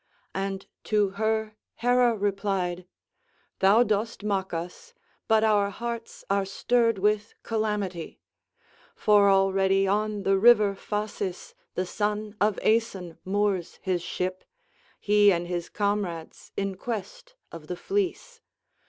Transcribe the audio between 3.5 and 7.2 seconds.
"Thou dost mock us, but our hearts are stirred